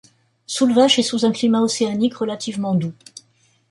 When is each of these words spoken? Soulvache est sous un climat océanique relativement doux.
Soulvache 0.47 0.97
est 0.97 1.03
sous 1.03 1.25
un 1.27 1.31
climat 1.31 1.61
océanique 1.61 2.17
relativement 2.17 2.73
doux. 2.73 2.93